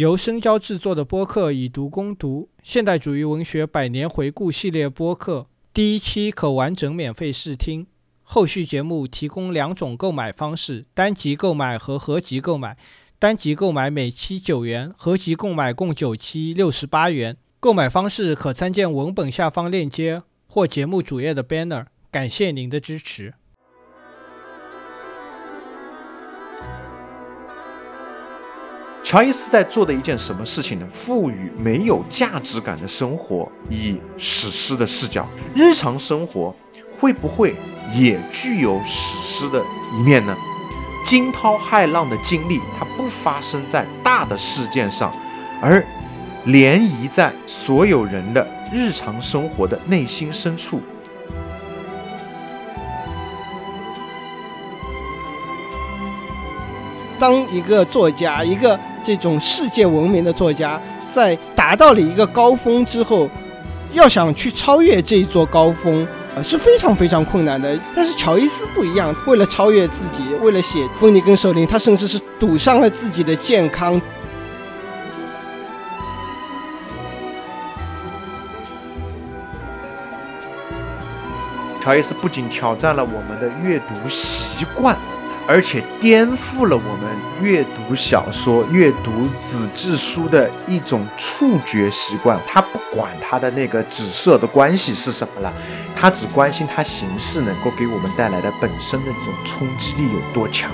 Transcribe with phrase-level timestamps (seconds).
[0.00, 7.86] 由深交制作的播客《以读攻读》现代主义文学百年回顾系列播客，第一期可完整免费试听。
[8.22, 12.78] 后续节目提供两种购买方式：单集购买和合集购买。
[13.18, 17.36] 单集购买每期九元，合集购买共九期，六十八元。
[17.60, 21.84] 购买方式可参见文本下方链接或节目主页的 banner。
[22.10, 23.34] 感谢您的支持。
[29.10, 30.86] 乔伊斯在做的一件什么事情呢？
[30.88, 35.26] 赋予没有价值感的生活以史诗的视角。
[35.52, 36.54] 日常生活
[36.96, 37.56] 会不会
[37.92, 39.60] 也具有史诗的
[39.92, 40.36] 一面呢？
[41.04, 45.12] 惊涛骇浪的经历，它不发生在大的事件上，
[45.60, 45.84] 而
[46.46, 50.80] 涟漪在所有人的日常生活的内心深处。
[57.18, 60.80] 当一个作家，一个这种世界闻名的作家，
[61.12, 63.28] 在达到了一个高峰之后，
[63.92, 67.78] 要想去超越这一座高峰，呃，是非常非常困难的。
[67.94, 74.00] 但是乔伊斯不一样，为了超越自己，为了写《风尼根首领》，他甚至是赌上了自己的健康。
[81.80, 84.94] 乔伊斯不仅挑战了我们的阅读习惯。
[85.50, 87.10] 而且颠覆了我们
[87.42, 92.38] 阅读小说、阅读纸质书的一种触觉习惯。
[92.46, 95.52] 他不管他的那个紫色的关系是什么了，
[95.96, 100.70] 他只关心它形式能够给我们带来的本身的这种冲击力有多强。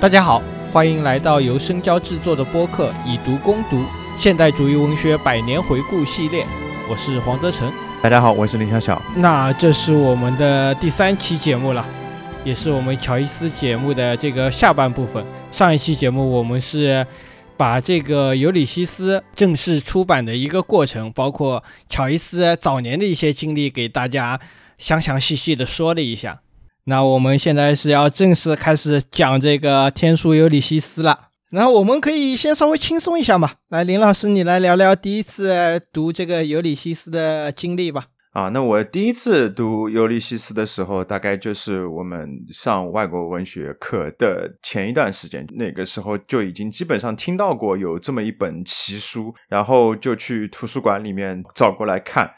[0.00, 0.42] 大家好，
[0.72, 3.84] 欢迎来到由深交制作的播客《以读攻读：
[4.16, 6.46] 现代主义文学百年回顾》系列，
[6.88, 7.70] 我是黄泽成。
[8.02, 9.00] 大家好，我是林小小。
[9.16, 11.86] 那这是我们的第三期节目了，
[12.42, 15.22] 也是我们乔伊斯节目的这个下半部分。
[15.50, 17.06] 上一期节目我们是
[17.58, 24.40] 把这个《尤里西斯》正式出版的一个过程，包括乔伊斯早年的一些经历，给大家
[24.78, 26.40] 详详细细的说了一下。
[26.84, 31.29] 那我们现在是要正式开始讲这个《天书尤里西斯》了。
[31.50, 38.06] 然后我们可以先稍微轻松一下嘛，来，林老师，你来聊聊第一次读这个《尤里西斯》的经历吧。
[38.30, 52.30] 啊，那我第一次读《尤利西斯》的时候，大概就是我们上外国文学课的前一段时间，那个时候就已经基本上听到过有这么一本奇书，然后就去图书馆里面找过来看。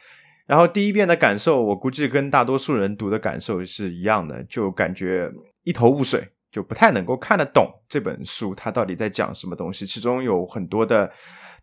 [0.47, 5.31] 然后第一遍的感受，我估计跟大多数人读的感受是一样的，就感觉
[5.65, 6.31] 一头雾水。
[6.53, 9.87] 就不太能够看得懂这本书，它到底在讲什么东西。
[9.87, 11.11] 其中有很多的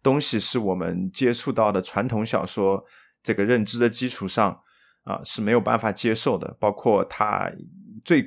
[0.01, 2.83] 东西是我们接触到的传统小说
[3.21, 4.59] 这个认知的基础上
[5.03, 6.57] 啊是没有办法接受的。
[6.59, 7.49] 包括它